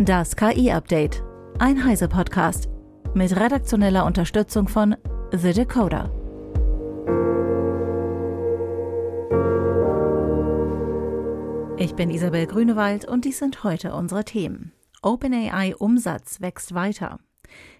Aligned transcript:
Das 0.00 0.36
KI-Update. 0.36 1.24
Ein 1.58 1.84
Heise-Podcast. 1.84 2.68
Mit 3.14 3.34
redaktioneller 3.34 4.06
Unterstützung 4.06 4.68
von 4.68 4.94
The 5.32 5.52
Decoder. 5.52 6.12
Ich 11.78 11.96
bin 11.96 12.10
Isabel 12.10 12.46
Grünewald 12.46 13.06
und 13.06 13.24
dies 13.24 13.40
sind 13.40 13.64
heute 13.64 13.92
unsere 13.92 14.24
Themen. 14.24 14.72
OpenAI 15.02 15.74
Umsatz 15.74 16.40
wächst 16.40 16.74
weiter. 16.74 17.18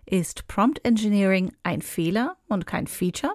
Ist 0.05 0.49
Prompt 0.49 0.85
Engineering 0.85 1.53
ein 1.63 1.83
Fehler 1.83 2.37
und 2.49 2.67
kein 2.67 2.89
Feature? 2.89 3.35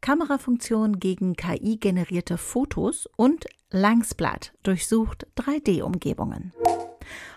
Kamerafunktion 0.00 0.98
gegen 0.98 1.36
KI-generierte 1.36 2.36
Fotos 2.36 3.08
und 3.14 3.46
Langsblatt 3.70 4.52
durchsucht 4.64 5.28
3D-Umgebungen. 5.36 6.52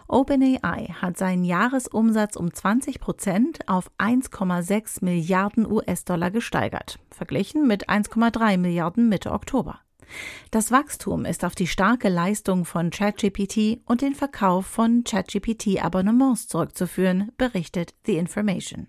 OpenAI 0.08 0.94
hat 1.02 1.18
seinen 1.18 1.44
Jahresumsatz 1.44 2.36
um 2.36 2.54
20 2.54 3.00
Prozent 3.00 3.68
auf 3.68 3.90
1,6 3.98 5.04
Milliarden 5.04 5.70
US-Dollar 5.70 6.30
gesteigert, 6.30 7.00
verglichen 7.10 7.68
mit 7.68 7.90
1,3 7.90 8.58
Milliarden 8.58 9.10
Mitte 9.10 9.32
Oktober. 9.32 9.80
Das 10.52 10.72
Wachstum 10.72 11.26
ist 11.26 11.44
auf 11.44 11.56
die 11.56 11.66
starke 11.66 12.10
Leistung 12.10 12.66
von 12.66 12.92
ChatGPT 12.92 13.82
und 13.86 14.02
den 14.02 14.14
Verkauf 14.14 14.68
von 14.68 15.04
ChatGPT-Abonnements 15.04 16.48
zurückzuführen, 16.48 17.32
berichtet 17.38 17.96
The 18.06 18.18
Information. 18.18 18.88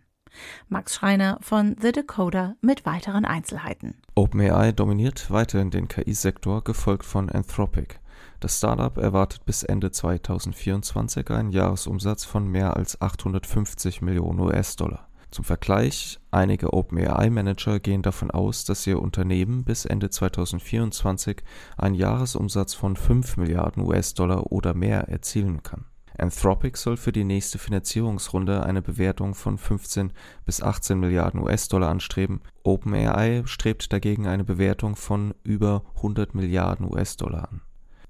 Max 0.69 0.95
Schreiner 0.95 1.38
von 1.41 1.77
The 1.80 1.93
Decoder 1.93 2.57
mit 2.60 2.85
weiteren 2.85 3.24
Einzelheiten. 3.24 3.95
OpenAI 4.15 4.73
dominiert 4.73 5.30
weiterhin 5.30 5.71
den 5.71 5.88
KI-Sektor, 5.88 6.62
gefolgt 6.62 7.07
von 7.07 7.30
Anthropic. 7.30 7.95
Das 8.41 8.59
Startup 8.59 8.97
erwartet 8.98 9.45
bis 9.47 9.62
Ende 9.62 9.91
2024 9.91 11.30
einen 11.30 11.51
Jahresumsatz 11.51 12.24
von 12.24 12.47
mehr 12.47 12.77
als 12.77 13.01
850 13.01 14.02
Millionen 14.02 14.41
US-Dollar. 14.41 15.09
Zum 15.30 15.45
Vergleich, 15.45 16.18
einige 16.30 16.73
OpenAI-Manager 16.73 17.80
gehen 17.80 18.02
davon 18.02 18.30
aus, 18.30 18.65
dass 18.65 18.87
ihr 18.87 19.02
Unternehmen 19.02 19.65
bis 19.65 19.85
Ende 19.85 20.09
2024 20.09 21.43
einen 21.76 21.95
Jahresumsatz 21.95 22.74
von 22.74 22.96
5 22.96 23.37
Milliarden 23.37 23.82
US-Dollar 23.82 24.52
oder 24.52 24.73
mehr 24.74 25.09
erzielen 25.09 25.63
kann. 25.63 25.85
Anthropic 26.19 26.79
soll 26.79 26.96
für 26.96 27.13
die 27.13 27.24
nächste 27.24 27.59
Finanzierungsrunde 27.59 28.65
eine 28.65 28.80
Bewertung 28.80 29.35
von 29.35 29.59
15 29.59 30.13
bis 30.46 30.63
18 30.63 30.98
Milliarden 30.98 31.41
US-Dollar 31.41 31.91
anstreben. 31.91 32.41
OpenAI 32.63 33.43
strebt 33.45 33.93
dagegen 33.93 34.26
eine 34.26 34.45
Bewertung 34.45 34.96
von 34.96 35.35
über 35.43 35.85
100 35.96 36.35
Milliarden 36.35 36.91
US-Dollar 36.91 37.48
an 37.52 37.66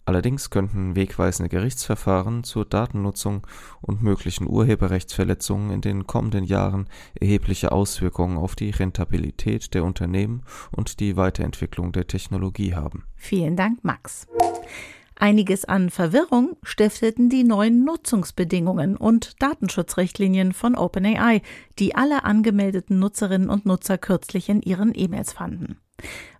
Allerdings 0.06 0.50
könnten 0.50 0.94
wegweisende 0.94 1.48
Gerichtsverfahren 1.48 2.44
zur 2.44 2.64
Datennutzung 2.64 3.44
und 3.80 4.02
möglichen 4.02 4.48
Urheberrechtsverletzungen 4.48 5.70
in 5.70 5.80
den 5.80 6.06
kommenden 6.06 6.44
Jahren 6.44 6.88
erhebliche 7.20 7.72
Auswirkungen 7.72 8.38
auf 8.38 8.54
die 8.54 8.70
Rentabilität 8.70 9.74
der 9.74 9.82
Unternehmen 9.82 10.42
und 10.70 11.00
die 11.00 11.16
Weiterentwicklung 11.16 11.90
der 11.90 12.06
Technologie 12.06 12.74
haben. 12.74 13.02
Vielen 13.16 13.56
Dank, 13.56 13.82
Max. 13.82 14.28
Einiges 15.16 15.64
an 15.64 15.90
Verwirrung 15.90 16.56
stifteten 16.62 17.28
die 17.28 17.42
neuen 17.42 17.84
Nutzungsbedingungen 17.84 18.96
und 18.96 19.42
Datenschutzrichtlinien 19.42 20.52
von 20.52 20.76
OpenAI, 20.76 21.42
die 21.80 21.96
alle 21.96 22.24
angemeldeten 22.24 23.00
Nutzerinnen 23.00 23.48
und 23.48 23.66
Nutzer 23.66 23.98
kürzlich 23.98 24.50
in 24.50 24.62
ihren 24.62 24.92
E-Mails 24.94 25.32
fanden. 25.32 25.78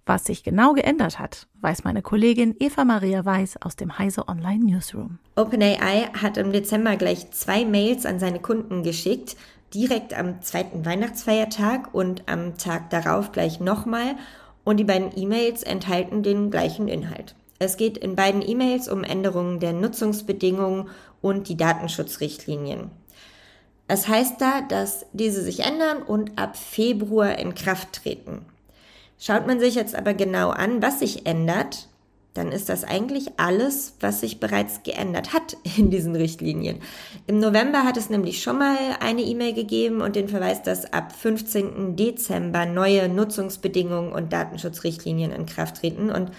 Was 0.08 0.24
sich 0.24 0.44
genau 0.44 0.72
geändert 0.72 1.18
hat, 1.18 1.48
weiß 1.62 1.82
meine 1.82 2.00
Kollegin 2.00 2.54
Eva 2.60 2.84
Maria 2.84 3.24
Weiß 3.24 3.60
aus 3.60 3.74
dem 3.74 3.98
Heise 3.98 4.28
Online 4.28 4.64
Newsroom. 4.64 5.18
OpenAI 5.34 6.10
hat 6.22 6.36
im 6.36 6.52
Dezember 6.52 6.94
gleich 6.94 7.32
zwei 7.32 7.64
Mails 7.64 8.06
an 8.06 8.20
seine 8.20 8.38
Kunden 8.38 8.84
geschickt, 8.84 9.36
direkt 9.74 10.16
am 10.16 10.40
zweiten 10.42 10.86
Weihnachtsfeiertag 10.86 11.92
und 11.92 12.22
am 12.28 12.56
Tag 12.56 12.88
darauf 12.90 13.32
gleich 13.32 13.58
nochmal. 13.58 14.14
Und 14.62 14.76
die 14.76 14.84
beiden 14.84 15.10
E-Mails 15.16 15.64
enthalten 15.64 16.22
den 16.22 16.52
gleichen 16.52 16.86
Inhalt. 16.86 17.34
Es 17.58 17.76
geht 17.76 17.98
in 17.98 18.14
beiden 18.14 18.48
E-Mails 18.48 18.88
um 18.88 19.02
Änderungen 19.02 19.58
der 19.58 19.72
Nutzungsbedingungen 19.72 20.88
und 21.20 21.48
die 21.48 21.56
Datenschutzrichtlinien. 21.56 22.92
Es 23.88 24.06
heißt 24.06 24.40
da, 24.40 24.60
dass 24.60 25.06
diese 25.12 25.42
sich 25.42 25.60
ändern 25.60 26.02
und 26.02 26.38
ab 26.38 26.56
Februar 26.56 27.40
in 27.40 27.56
Kraft 27.56 28.04
treten. 28.04 28.46
Schaut 29.18 29.46
man 29.46 29.60
sich 29.60 29.74
jetzt 29.74 29.94
aber 29.94 30.14
genau 30.14 30.50
an, 30.50 30.82
was 30.82 31.00
sich 31.00 31.26
ändert, 31.26 31.88
dann 32.36 32.52
ist 32.52 32.68
das 32.68 32.84
eigentlich 32.84 33.28
alles, 33.38 33.94
was 34.00 34.20
sich 34.20 34.40
bereits 34.40 34.82
geändert 34.82 35.32
hat 35.32 35.56
in 35.76 35.90
diesen 35.90 36.14
Richtlinien. 36.14 36.80
Im 37.26 37.38
November 37.38 37.84
hat 37.84 37.96
es 37.96 38.10
nämlich 38.10 38.42
schon 38.42 38.58
mal 38.58 38.76
eine 39.00 39.22
E-Mail 39.22 39.54
gegeben 39.54 40.00
und 40.00 40.16
den 40.16 40.28
Verweis, 40.28 40.62
dass 40.62 40.92
ab 40.92 41.12
15. 41.12 41.96
Dezember 41.96 42.66
neue 42.66 43.08
Nutzungsbedingungen 43.08 44.12
und 44.12 44.32
Datenschutzrichtlinien 44.32 45.32
in 45.32 45.46
Kraft 45.46 45.76
treten 45.76 46.10
und 46.10 46.30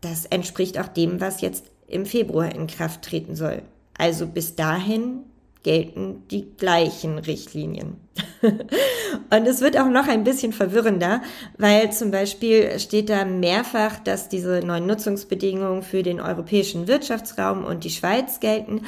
das 0.00 0.26
entspricht 0.26 0.80
auch 0.80 0.88
dem, 0.88 1.20
was 1.20 1.40
jetzt 1.42 1.66
im 1.86 2.06
Februar 2.06 2.52
in 2.52 2.66
Kraft 2.66 3.02
treten 3.02 3.36
soll. 3.36 3.62
Also 3.96 4.26
bis 4.26 4.56
dahin 4.56 5.20
gelten 5.62 6.24
die 6.30 6.50
gleichen 6.56 7.18
Richtlinien. 7.18 7.96
und 8.42 9.46
es 9.46 9.60
wird 9.60 9.78
auch 9.78 9.88
noch 9.88 10.08
ein 10.08 10.24
bisschen 10.24 10.52
verwirrender, 10.52 11.22
weil 11.58 11.92
zum 11.92 12.10
Beispiel 12.10 12.78
steht 12.78 13.08
da 13.08 13.24
mehrfach, 13.24 13.98
dass 14.00 14.28
diese 14.28 14.60
neuen 14.60 14.86
Nutzungsbedingungen 14.86 15.82
für 15.82 16.02
den 16.02 16.20
europäischen 16.20 16.88
Wirtschaftsraum 16.88 17.64
und 17.64 17.84
die 17.84 17.90
Schweiz 17.90 18.40
gelten 18.40 18.82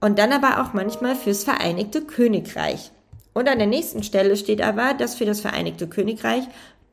und 0.00 0.18
dann 0.18 0.32
aber 0.32 0.62
auch 0.62 0.72
manchmal 0.72 1.16
fürs 1.16 1.44
Vereinigte 1.44 2.02
Königreich. 2.02 2.90
Und 3.32 3.48
an 3.48 3.58
der 3.58 3.66
nächsten 3.66 4.02
Stelle 4.02 4.36
steht 4.36 4.60
aber, 4.60 4.94
dass 4.94 5.14
für 5.14 5.24
das 5.24 5.40
Vereinigte 5.40 5.86
Königreich 5.86 6.44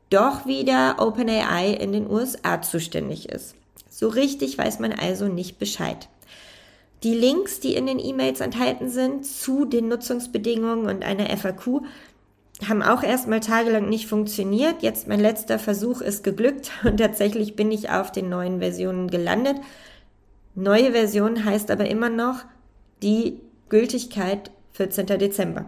doch 0.10 0.46
wieder 0.46 0.98
OpenAI 1.00 1.74
in 1.74 1.92
den 1.92 2.10
USA 2.10 2.62
zuständig 2.62 3.30
ist. 3.30 3.56
So 3.90 4.08
richtig 4.08 4.58
weiß 4.58 4.80
man 4.80 4.94
also 4.94 5.28
nicht 5.28 5.58
Bescheid. 5.58 6.08
Die 7.03 7.13
Links, 7.13 7.59
die 7.59 7.75
in 7.75 7.85
den 7.85 8.00
E-Mails 8.00 8.41
enthalten 8.41 8.90
sind 8.90 9.25
zu 9.25 9.66
den 9.66 9.88
Nutzungsbedingungen 9.88 10.88
und 10.88 11.03
einer 11.03 11.30
FAQ, 11.38 11.84
haben 12.68 12.81
auch 12.81 13.03
erstmal 13.03 13.40
tagelang 13.40 13.88
nicht 13.88 14.08
funktioniert. 14.08 14.81
Jetzt 14.81 15.07
mein 15.07 15.19
letzter 15.19 15.59
Versuch 15.59 16.02
ist 16.02 16.24
geglückt 16.24 16.72
und 16.84 16.97
tatsächlich 16.97 17.56
bin 17.56 17.72
ich 17.72 17.90
auf 17.90 18.12
den 18.12 18.30
neuen 18.30 18.59
Versionen 18.59 19.09
gelandet. 19.09 19.57
Neue 20.56 20.91
Version 20.91 21.46
heißt 21.46 21.69
aber 21.69 21.88
immer 21.88 22.09
noch 22.09 22.46
die 23.03 23.40
Gültigkeit 23.69 24.50
14. 24.74 25.06
Dezember. 25.06 25.66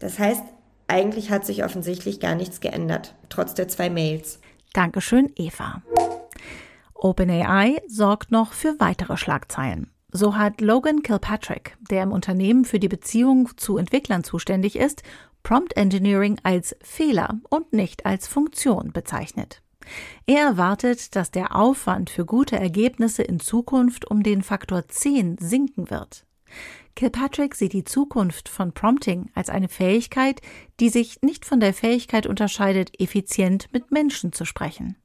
Das 0.00 0.18
heißt, 0.18 0.42
eigentlich 0.88 1.30
hat 1.30 1.46
sich 1.46 1.64
offensichtlich 1.64 2.18
gar 2.18 2.34
nichts 2.34 2.60
geändert, 2.60 3.14
trotz 3.28 3.54
der 3.54 3.68
zwei 3.68 3.88
Mails. 3.88 4.40
Dankeschön, 4.72 5.30
Eva. 5.36 5.80
OpenAI 6.94 7.80
sorgt 7.86 8.32
noch 8.32 8.52
für 8.52 8.80
weitere 8.80 9.16
Schlagzeilen. 9.16 9.91
So 10.14 10.36
hat 10.36 10.60
Logan 10.60 11.02
Kilpatrick, 11.02 11.76
der 11.90 12.02
im 12.02 12.12
Unternehmen 12.12 12.66
für 12.66 12.78
die 12.78 12.88
Beziehung 12.88 13.48
zu 13.56 13.78
Entwicklern 13.78 14.24
zuständig 14.24 14.76
ist, 14.76 15.02
Prompt 15.42 15.74
Engineering 15.76 16.38
als 16.42 16.76
Fehler 16.82 17.40
und 17.48 17.72
nicht 17.72 18.04
als 18.04 18.28
Funktion 18.28 18.92
bezeichnet. 18.92 19.62
Er 20.26 20.44
erwartet, 20.44 21.16
dass 21.16 21.30
der 21.30 21.56
Aufwand 21.56 22.10
für 22.10 22.26
gute 22.26 22.56
Ergebnisse 22.56 23.22
in 23.22 23.40
Zukunft 23.40 24.08
um 24.08 24.22
den 24.22 24.42
Faktor 24.42 24.86
10 24.86 25.38
sinken 25.40 25.90
wird. 25.90 26.26
Kilpatrick 26.94 27.54
sieht 27.54 27.72
die 27.72 27.84
Zukunft 27.84 28.50
von 28.50 28.72
Prompting 28.72 29.30
als 29.34 29.48
eine 29.48 29.70
Fähigkeit, 29.70 30.42
die 30.78 30.90
sich 30.90 31.22
nicht 31.22 31.46
von 31.46 31.58
der 31.58 31.72
Fähigkeit 31.72 32.26
unterscheidet, 32.26 33.00
effizient 33.00 33.72
mit 33.72 33.90
Menschen 33.90 34.34
zu 34.34 34.44
sprechen. 34.44 34.96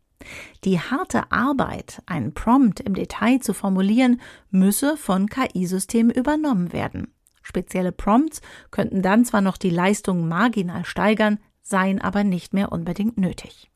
Die 0.63 0.79
harte 0.79 1.31
Arbeit, 1.31 2.01
einen 2.05 2.33
Prompt 2.33 2.79
im 2.79 2.93
Detail 2.93 3.39
zu 3.39 3.53
formulieren, 3.53 4.21
müsse 4.49 4.97
von 4.97 5.27
KI-Systemen 5.27 6.11
übernommen 6.11 6.73
werden. 6.73 7.13
Spezielle 7.41 7.91
Prompts 7.91 8.41
könnten 8.71 9.01
dann 9.01 9.23
zwar 9.23 9.41
noch 9.41 9.57
die 9.57 9.69
Leistung 9.69 10.27
marginal 10.27 10.85
steigern, 10.85 11.39
seien 11.61 12.01
aber 12.01 12.23
nicht 12.23 12.53
mehr 12.53 12.71
unbedingt 12.71 13.17
nötig. 13.17 13.69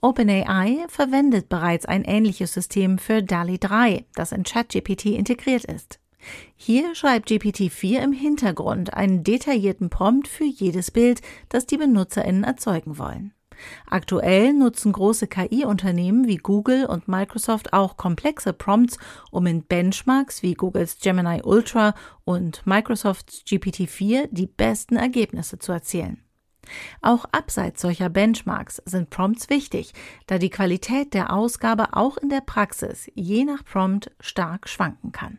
OpenAI 0.00 0.86
verwendet 0.88 1.48
bereits 1.48 1.86
ein 1.86 2.04
ähnliches 2.04 2.52
System 2.52 2.98
für 2.98 3.22
DALI 3.22 3.58
3, 3.58 4.04
das 4.14 4.32
in 4.32 4.42
ChatGPT 4.42 5.06
integriert 5.06 5.64
ist. 5.64 5.98
Hier 6.56 6.94
schreibt 6.94 7.30
GPT-4 7.30 8.02
im 8.02 8.12
Hintergrund 8.12 8.94
einen 8.94 9.22
detaillierten 9.24 9.90
Prompt 9.90 10.28
für 10.28 10.44
jedes 10.44 10.90
Bild, 10.90 11.22
das 11.48 11.66
die 11.66 11.76
BenutzerInnen 11.76 12.44
erzeugen 12.44 12.98
wollen. 12.98 13.32
Aktuell 13.88 14.52
nutzen 14.52 14.92
große 14.92 15.26
KI-Unternehmen 15.26 16.26
wie 16.26 16.36
Google 16.36 16.86
und 16.86 17.08
Microsoft 17.08 17.72
auch 17.72 17.96
komplexe 17.96 18.52
Prompts, 18.52 18.98
um 19.30 19.46
in 19.46 19.62
Benchmarks 19.62 20.42
wie 20.42 20.54
Googles 20.54 20.98
Gemini 21.00 21.42
Ultra 21.42 21.94
und 22.24 22.66
Microsofts 22.66 23.44
GPT-4 23.46 24.28
die 24.30 24.46
besten 24.46 24.96
Ergebnisse 24.96 25.58
zu 25.58 25.72
erzielen. 25.72 26.22
Auch 27.00 27.26
abseits 27.32 27.80
solcher 27.80 28.08
Benchmarks 28.08 28.82
sind 28.84 29.10
Prompts 29.10 29.48
wichtig, 29.50 29.92
da 30.26 30.38
die 30.38 30.50
Qualität 30.50 31.14
der 31.14 31.32
Ausgabe 31.32 31.94
auch 31.94 32.16
in 32.16 32.28
der 32.28 32.40
Praxis 32.40 33.10
je 33.14 33.44
nach 33.44 33.64
Prompt 33.64 34.10
stark 34.20 34.68
schwanken 34.68 35.12
kann. 35.12 35.38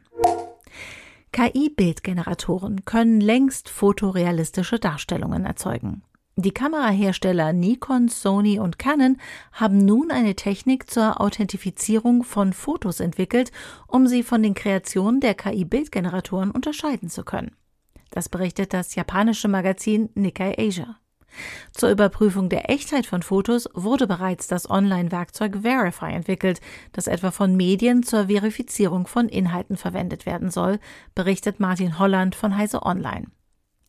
KI-Bildgeneratoren 1.34 2.86
können 2.86 3.22
längst 3.22 3.70
fotorealistische 3.70 4.80
Darstellungen 4.80 5.46
erzeugen. 5.46 6.04
Die 6.39 6.51
Kamerahersteller 6.51 7.51
Nikon, 7.51 8.10
Sony 8.10 8.60
und 8.60 8.78
Canon 8.78 9.18
haben 9.54 9.84
nun 9.84 10.12
eine 10.12 10.36
Technik 10.36 10.88
zur 10.88 11.19
Authentifizierung 11.19 12.24
von 12.24 12.54
Fotos 12.54 13.00
entwickelt, 13.00 13.51
um 13.88 14.06
sie 14.06 14.22
von 14.22 14.44
den 14.44 14.54
Kreationen 14.54 15.19
der 15.19 15.34
KI-Bildgeneratoren 15.34 16.51
unterscheiden 16.51 17.10
zu 17.10 17.24
können. 17.24 17.56
Das 18.12 18.30
berichtet 18.30 18.72
das 18.72 18.94
japanische 18.94 19.48
Magazin 19.48 20.10
Nikkei 20.13 20.54
Asia. 20.60 21.00
Zur 21.72 21.89
Überprüfung 21.89 22.50
der 22.50 22.69
Echtheit 22.69 23.07
von 23.07 23.24
Fotos 23.24 23.68
wurde 23.74 24.06
bereits 24.06 24.45
das 24.48 24.69
Online-Werkzeug 24.69 25.63
Verify 25.63 26.12
entwickelt, 26.12 26.62
das 26.92 27.07
etwa 27.07 27.31
von 27.31 27.56
Medien 27.57 28.04
zur 28.04 28.28
Verifizierung 28.28 29.07
von 29.07 29.28
Inhalten 29.28 29.75
verwendet 29.75 30.28
werden 30.28 30.51
soll, 30.51 30.78
berichtet 31.16 31.60
Martin 31.60 31.98
Holland 31.98 32.36
von 32.36 32.56
Heise 32.56 32.84
Online. 32.84 33.25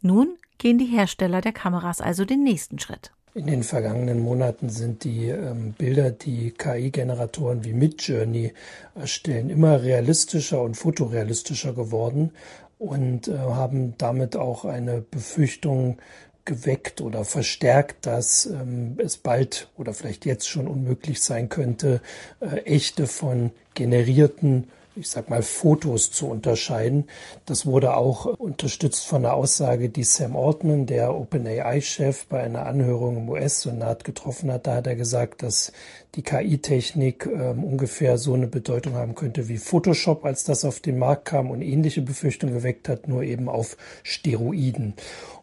Nun 0.00 0.38
gehen 0.58 0.78
die 0.78 0.86
Hersteller 0.86 1.40
der 1.40 1.52
Kameras 1.52 2.00
also 2.00 2.24
den 2.24 2.44
nächsten 2.44 2.78
Schritt. 2.78 3.12
In 3.34 3.46
den 3.46 3.62
vergangenen 3.62 4.20
Monaten 4.20 4.68
sind 4.68 5.04
die 5.04 5.28
ähm, 5.28 5.72
Bilder, 5.72 6.10
die 6.10 6.50
KI-Generatoren 6.50 7.64
wie 7.64 7.72
Midjourney 7.72 8.52
erstellen, 8.94 9.50
immer 9.50 9.82
realistischer 9.82 10.60
und 10.60 10.76
fotorealistischer 10.76 11.72
geworden 11.72 12.32
und 12.78 13.28
äh, 13.28 13.38
haben 13.38 13.94
damit 13.98 14.34
auch 14.34 14.64
eine 14.64 15.02
Befürchtung 15.02 15.98
geweckt 16.44 17.02
oder 17.02 17.24
verstärkt, 17.24 18.06
dass 18.06 18.46
ähm, 18.46 18.96
es 18.98 19.18
bald 19.18 19.68
oder 19.76 19.92
vielleicht 19.92 20.24
jetzt 20.24 20.48
schon 20.48 20.66
unmöglich 20.66 21.22
sein 21.22 21.48
könnte, 21.48 22.00
äh, 22.40 22.62
echte 22.62 23.06
von 23.06 23.50
generierten 23.74 24.68
ich 24.98 25.08
sag 25.08 25.30
mal, 25.30 25.42
Fotos 25.42 26.10
zu 26.10 26.26
unterscheiden. 26.28 27.04
Das 27.46 27.66
wurde 27.66 27.96
auch 27.96 28.26
unterstützt 28.26 29.06
von 29.06 29.24
einer 29.24 29.34
Aussage, 29.34 29.88
die 29.88 30.04
Sam 30.04 30.36
Altman, 30.36 30.86
der 30.86 31.14
OpenAI-Chef, 31.14 32.26
bei 32.26 32.42
einer 32.42 32.66
Anhörung 32.66 33.16
im 33.16 33.28
US-Senat 33.28 34.04
getroffen 34.04 34.52
hat. 34.52 34.66
Da 34.66 34.76
hat 34.76 34.86
er 34.86 34.96
gesagt, 34.96 35.42
dass 35.42 35.72
die 36.14 36.22
KI-Technik 36.22 37.26
ähm, 37.26 37.64
ungefähr 37.64 38.18
so 38.18 38.34
eine 38.34 38.48
Bedeutung 38.48 38.94
haben 38.94 39.14
könnte 39.14 39.48
wie 39.48 39.58
Photoshop, 39.58 40.24
als 40.24 40.44
das 40.44 40.64
auf 40.64 40.80
den 40.80 40.98
Markt 40.98 41.26
kam 41.26 41.50
und 41.50 41.62
ähnliche 41.62 42.02
Befürchtungen 42.02 42.54
geweckt 42.54 42.88
hat, 42.88 43.08
nur 43.08 43.22
eben 43.22 43.48
auf 43.48 43.76
Steroiden. 44.02 44.94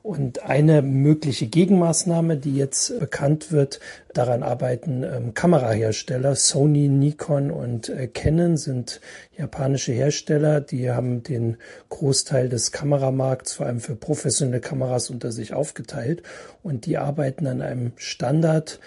Und 0.05 0.43
eine 0.43 0.83
mögliche 0.83 1.47
Gegenmaßnahme, 1.47 2.37
die 2.37 2.55
jetzt 2.55 2.99
bekannt 2.99 3.51
wird, 3.51 3.79
daran 4.13 4.43
arbeiten 4.43 5.01
ähm, 5.01 5.33
Kamerahersteller. 5.33 6.35
Sony, 6.35 6.89
Nikon 6.89 7.49
und 7.49 7.89
äh, 7.89 8.05
Canon 8.05 8.55
sind 8.55 9.01
japanische 9.35 9.93
Hersteller. 9.93 10.61
Die 10.61 10.91
haben 10.91 11.23
den 11.23 11.57
Großteil 11.89 12.49
des 12.49 12.71
Kameramarkts, 12.71 13.53
vor 13.53 13.65
allem 13.65 13.79
für 13.79 13.95
professionelle 13.95 14.61
Kameras, 14.61 15.09
unter 15.09 15.31
sich 15.31 15.55
aufgeteilt. 15.55 16.21
Und 16.61 16.85
die 16.85 16.99
arbeiten 16.99 17.47
an 17.47 17.63
einem 17.63 17.93
Standard, 17.95 18.79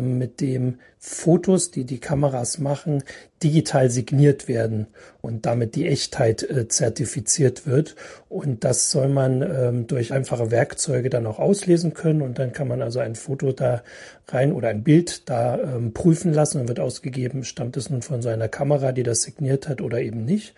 mit 0.00 0.40
dem 0.40 0.78
Fotos, 0.98 1.70
die 1.70 1.84
die 1.84 1.98
Kameras 1.98 2.58
machen, 2.58 3.02
digital 3.42 3.88
signiert 3.88 4.48
werden 4.48 4.88
und 5.22 5.46
damit 5.46 5.74
die 5.74 5.86
Echtheit 5.86 6.42
äh, 6.42 6.68
zertifiziert 6.68 7.66
wird. 7.66 7.96
Und 8.28 8.64
das 8.64 8.90
soll 8.90 9.08
man 9.08 9.42
ähm, 9.42 9.86
durch 9.86 10.12
einfache 10.12 10.50
Werkzeuge 10.50 11.08
dann 11.08 11.26
auch 11.26 11.38
auslesen 11.38 11.94
können. 11.94 12.20
Und 12.20 12.38
dann 12.38 12.52
kann 12.52 12.68
man 12.68 12.82
also 12.82 12.98
ein 12.98 13.14
Foto 13.14 13.52
da 13.52 13.82
rein 14.28 14.52
oder 14.52 14.68
ein 14.68 14.82
Bild 14.82 15.30
da 15.30 15.58
ähm, 15.58 15.94
prüfen 15.94 16.34
lassen 16.34 16.60
und 16.60 16.68
wird 16.68 16.80
ausgegeben, 16.80 17.44
stammt 17.44 17.76
es 17.76 17.88
nun 17.88 18.02
von 18.02 18.20
so 18.20 18.28
einer 18.28 18.48
Kamera, 18.48 18.92
die 18.92 19.04
das 19.04 19.22
signiert 19.22 19.68
hat 19.68 19.80
oder 19.80 20.00
eben 20.00 20.24
nicht 20.24 20.54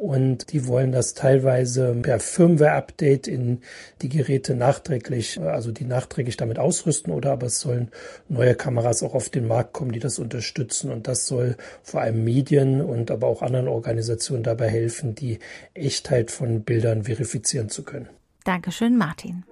und 0.00 0.52
die 0.52 0.66
wollen 0.66 0.92
das 0.92 1.12
teilweise 1.12 1.94
per 1.94 2.20
Firmware-Update 2.20 3.28
in 3.28 3.60
die 4.00 4.08
Geräte 4.08 4.54
nachträglich, 4.54 5.38
also 5.38 5.72
die 5.72 5.84
nachträglich 5.84 6.38
damit 6.38 6.58
ausrüsten 6.58 7.12
oder 7.12 7.32
aber 7.32 7.48
es 7.48 7.60
sollen 7.60 7.90
neue 8.26 8.54
Kameras 8.54 9.02
auch 9.02 9.14
auf 9.14 9.28
den 9.28 9.46
Markt 9.46 9.74
kommen, 9.74 9.92
die 9.92 9.98
das 9.98 10.18
unterstützen 10.18 10.90
und 10.90 11.06
das 11.06 11.26
soll 11.26 11.56
vor 11.82 12.00
allem 12.00 12.24
Medien 12.24 12.80
und 12.80 13.10
aber 13.10 13.26
auch 13.26 13.42
anderen 13.42 13.68
Organisationen 13.68 14.42
dabei 14.42 14.68
helfen, 14.68 15.14
die 15.14 15.38
Echtheit 15.74 16.30
von 16.30 16.62
Bildern 16.62 17.04
verifizieren 17.04 17.68
zu 17.68 17.82
können. 17.82 18.08
Dankeschön, 18.44 18.96
Martin. 18.96 19.44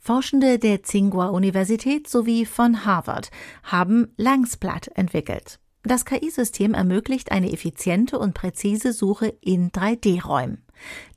Forschende 0.00 0.58
der 0.58 0.82
Tsinghua 0.82 1.28
Universität 1.28 2.08
sowie 2.08 2.44
von 2.44 2.84
Harvard 2.84 3.30
haben 3.62 4.12
Langsblatt 4.16 4.90
entwickelt. 4.96 5.60
Das 5.88 6.04
KI-System 6.04 6.74
ermöglicht 6.74 7.32
eine 7.32 7.50
effiziente 7.50 8.18
und 8.18 8.34
präzise 8.34 8.92
Suche 8.92 9.28
in 9.40 9.70
3D-Räumen. 9.70 10.62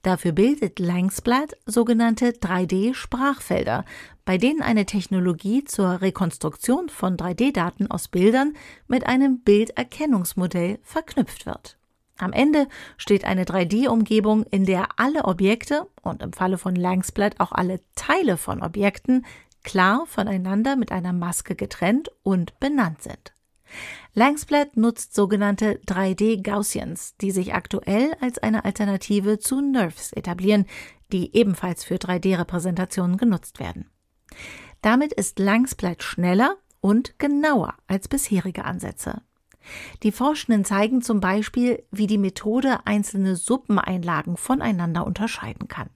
Dafür 0.02 0.32
bildet 0.32 0.80
Langsblatt 0.80 1.58
sogenannte 1.66 2.30
3D-Sprachfelder, 2.30 3.84
bei 4.24 4.38
denen 4.38 4.62
eine 4.62 4.86
Technologie 4.86 5.66
zur 5.66 6.00
Rekonstruktion 6.00 6.88
von 6.88 7.18
3D-Daten 7.18 7.92
aus 7.92 8.08
Bildern 8.08 8.54
mit 8.88 9.06
einem 9.08 9.42
Bilderkennungsmodell 9.42 10.80
verknüpft 10.84 11.46
wird. 11.46 11.78
Am 12.18 12.32
Ende 12.32 12.70
steht 12.96 13.26
eine 13.26 13.44
3D-Umgebung, 13.44 14.44
in 14.52 14.66
der 14.66 14.88
alle 14.96 15.26
Objekte 15.26 15.86
und 16.02 16.24
im 16.24 16.32
Falle 16.32 16.58
von 16.58 16.78
Langsblatt 16.78 17.42
auch 17.42 17.52
alle 17.52 17.82
Teile 17.96 18.38
von 18.38 18.64
Objekten 18.64 19.26
klar 19.66 20.06
voneinander 20.08 20.78
mit 20.78 20.94
einer 20.94 21.12
Maske 21.12 21.56
getrennt 21.56 22.10
und 22.24 22.58
benannt 22.62 23.02
sind. 23.02 23.34
Langsblatt 24.14 24.76
nutzt 24.76 25.16
sogenannte 25.16 25.80
3D-Gaussians, 25.88 27.16
die 27.22 27.32
sich 27.32 27.54
aktuell 27.54 28.14
als 28.20 28.40
eine 28.40 28.66
Alternative 28.66 29.40
zu 29.40 29.62
NERFs 29.62 30.12
etablieren, 30.12 30.66
die 31.14 31.36
ebenfalls 31.36 31.86
für 31.86 31.96
3D-Repräsentationen 31.96 33.18
genutzt 33.18 33.60
werden. 33.60 33.90
Damit 34.82 35.14
ist 35.14 35.40
Langsblatt 35.40 36.04
schneller 36.04 36.58
und 36.82 37.20
genauer 37.20 37.76
als 37.88 38.08
bisherige 38.08 38.66
Ansätze. 38.66 39.22
Die 40.04 40.12
Forschenden 40.12 40.66
zeigen 40.66 41.02
zum 41.02 41.20
Beispiel, 41.20 41.84
wie 41.92 42.08
die 42.08 42.18
Methode 42.18 42.86
einzelne 42.86 43.36
Suppeneinlagen 43.36 44.36
voneinander 44.36 45.06
unterscheiden 45.06 45.68
kann. 45.68 45.90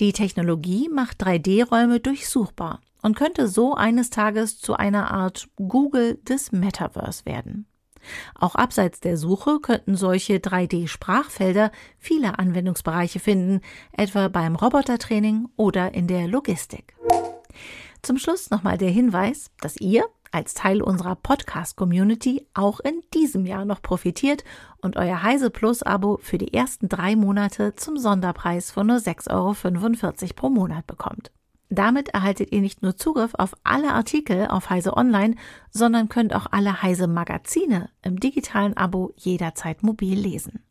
Die 0.00 0.12
Technologie 0.12 0.88
macht 0.88 1.22
3D-Räume 1.22 2.00
durchsuchbar 2.00 2.80
und 3.02 3.16
könnte 3.16 3.48
so 3.48 3.74
eines 3.74 4.10
Tages 4.10 4.58
zu 4.58 4.74
einer 4.74 5.10
Art 5.10 5.48
Google 5.56 6.16
des 6.22 6.52
Metaverse 6.52 7.26
werden. 7.26 7.66
Auch 8.34 8.54
abseits 8.54 9.00
der 9.00 9.16
Suche 9.16 9.60
könnten 9.60 9.94
solche 9.94 10.36
3D-Sprachfelder 10.36 11.70
viele 11.98 12.38
Anwendungsbereiche 12.38 13.20
finden, 13.20 13.60
etwa 13.92 14.28
beim 14.28 14.56
Robotertraining 14.56 15.48
oder 15.56 15.94
in 15.94 16.06
der 16.06 16.26
Logistik. 16.26 16.94
Zum 18.02 18.16
Schluss 18.16 18.50
nochmal 18.50 18.78
der 18.78 18.90
Hinweis, 18.90 19.50
dass 19.60 19.76
ihr 19.76 20.04
als 20.32 20.54
Teil 20.54 20.80
unserer 20.80 21.16
Podcast-Community 21.16 22.46
auch 22.54 22.80
in 22.80 23.02
diesem 23.12 23.46
Jahr 23.46 23.64
noch 23.64 23.82
profitiert 23.82 24.44
und 24.80 24.96
euer 24.96 25.22
Heise 25.22 25.50
Plus 25.50 25.82
Abo 25.82 26.18
für 26.22 26.38
die 26.38 26.54
ersten 26.54 26.88
drei 26.88 27.16
Monate 27.16 27.74
zum 27.74 27.98
Sonderpreis 27.98 28.70
von 28.70 28.86
nur 28.86 28.98
6,45 28.98 29.30
Euro 29.32 30.34
pro 30.34 30.48
Monat 30.48 30.86
bekommt. 30.86 31.32
Damit 31.70 32.08
erhaltet 32.08 32.50
ihr 32.50 32.60
nicht 32.60 32.82
nur 32.82 32.96
Zugriff 32.96 33.34
auf 33.34 33.54
alle 33.62 33.92
Artikel 33.92 34.48
auf 34.48 34.70
Heise 34.70 34.96
Online, 34.96 35.36
sondern 35.70 36.08
könnt 36.08 36.34
auch 36.34 36.46
alle 36.50 36.82
Heise 36.82 37.06
Magazine 37.06 37.90
im 38.02 38.18
digitalen 38.18 38.76
Abo 38.76 39.12
jederzeit 39.16 39.84
mobil 39.84 40.18
lesen. 40.18 40.64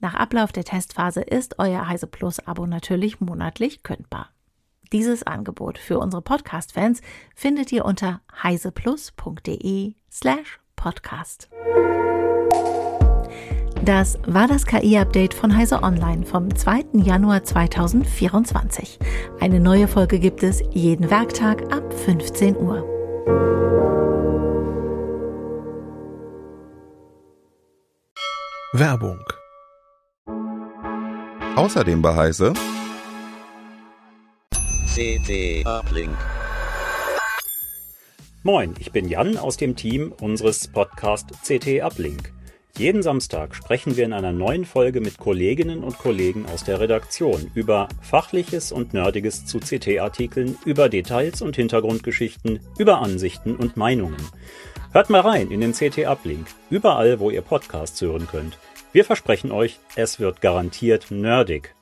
Nach 0.00 0.14
Ablauf 0.14 0.50
der 0.50 0.64
Testphase 0.64 1.22
ist 1.22 1.60
euer 1.60 1.86
Heise 1.86 2.08
Plus 2.08 2.40
Abo 2.40 2.66
natürlich 2.66 3.20
monatlich 3.20 3.84
kündbar. 3.84 4.30
Dieses 4.92 5.22
Angebot 5.22 5.78
für 5.78 5.98
unsere 5.98 6.20
Podcast-Fans 6.20 7.00
findet 7.34 7.70
ihr 7.72 7.84
unter 7.84 8.20
heiseplus.de 8.42 9.94
slash 10.10 10.60
podcast. 10.76 11.48
Das 13.84 14.18
war 14.24 14.48
das 14.48 14.64
KI-Update 14.64 15.34
von 15.34 15.54
Heise 15.54 15.82
Online 15.82 16.24
vom 16.24 16.54
2. 16.56 16.84
Januar 16.94 17.44
2024. 17.44 18.98
Eine 19.40 19.60
neue 19.60 19.88
Folge 19.88 20.18
gibt 20.18 20.42
es 20.42 20.62
jeden 20.72 21.10
Werktag 21.10 21.70
ab 21.70 21.92
15 21.92 22.56
Uhr. 22.56 22.82
Werbung. 28.72 29.20
Außerdem 31.54 32.00
bei 32.00 32.16
Heise 32.16 32.54
CT 34.94 35.66
Uplink. 35.66 36.16
Moin, 38.42 38.74
ich 38.78 38.92
bin 38.92 39.10
Jan 39.10 39.36
aus 39.36 39.58
dem 39.58 39.76
Team 39.76 40.10
unseres 40.18 40.68
Podcast 40.68 41.26
CT 41.46 41.82
Uplink. 41.82 42.32
Jeden 42.76 43.04
Samstag 43.04 43.54
sprechen 43.54 43.96
wir 43.96 44.04
in 44.04 44.12
einer 44.12 44.32
neuen 44.32 44.64
Folge 44.64 45.00
mit 45.00 45.18
Kolleginnen 45.18 45.84
und 45.84 45.96
Kollegen 45.96 46.44
aus 46.46 46.64
der 46.64 46.80
Redaktion 46.80 47.48
über 47.54 47.88
Fachliches 48.02 48.72
und 48.72 48.92
Nerdiges 48.92 49.46
zu 49.46 49.60
CT-Artikeln, 49.60 50.58
über 50.64 50.88
Details 50.88 51.40
und 51.40 51.54
Hintergrundgeschichten, 51.54 52.58
über 52.76 53.00
Ansichten 53.00 53.54
und 53.54 53.76
Meinungen. 53.76 54.16
Hört 54.90 55.08
mal 55.08 55.20
rein 55.20 55.52
in 55.52 55.60
den 55.60 55.72
CT 55.72 56.06
Uplink, 56.06 56.48
überall, 56.68 57.20
wo 57.20 57.30
ihr 57.30 57.42
Podcasts 57.42 58.00
hören 58.00 58.26
könnt. 58.26 58.58
Wir 58.92 59.04
versprechen 59.04 59.52
euch, 59.52 59.78
es 59.94 60.18
wird 60.18 60.40
garantiert 60.40 61.12
nerdig. 61.12 61.76